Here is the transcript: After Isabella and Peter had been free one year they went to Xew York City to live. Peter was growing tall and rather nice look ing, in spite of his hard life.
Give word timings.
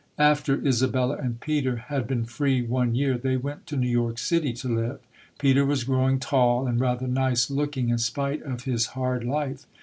After 0.17 0.67
Isabella 0.67 1.17
and 1.17 1.39
Peter 1.39 1.75
had 1.75 2.07
been 2.07 2.25
free 2.25 2.63
one 2.63 2.95
year 2.95 3.19
they 3.19 3.37
went 3.37 3.67
to 3.67 3.77
Xew 3.77 3.91
York 3.91 4.17
City 4.17 4.51
to 4.53 4.67
live. 4.67 4.99
Peter 5.37 5.63
was 5.63 5.83
growing 5.83 6.19
tall 6.19 6.65
and 6.65 6.79
rather 6.79 7.05
nice 7.07 7.51
look 7.51 7.77
ing, 7.77 7.89
in 7.89 7.99
spite 7.99 8.41
of 8.41 8.63
his 8.63 8.87
hard 8.97 9.23
life. 9.23 9.67